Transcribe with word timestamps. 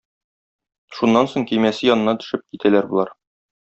Шуннан 0.95 1.31
соң 1.35 1.47
көймәсе 1.53 1.87
янына 1.93 2.19
төшеп 2.25 2.47
китәләр 2.53 2.93
болар. 2.97 3.19